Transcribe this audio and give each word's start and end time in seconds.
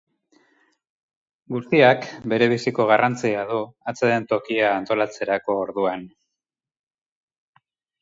Guztiak, 1.55 2.07
bere 2.33 2.49
biziko 2.55 2.89
garrantzia 2.93 3.45
du 3.53 3.61
atseden 3.95 4.27
tokia 4.35 4.75
antolatzerako 4.81 5.63
orduan. 5.69 6.11